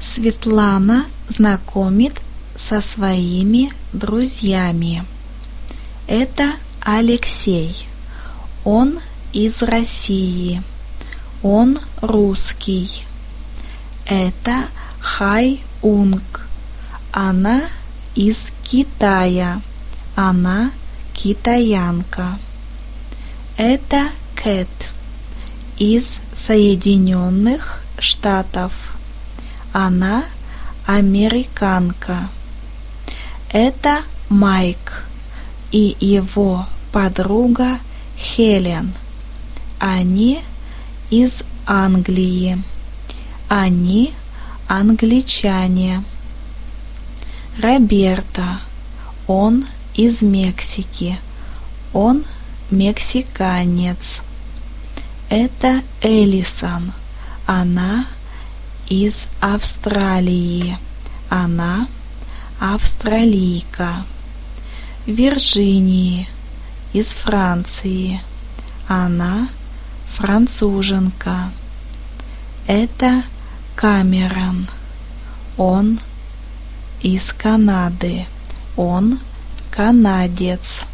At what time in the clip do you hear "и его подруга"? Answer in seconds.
35.70-37.78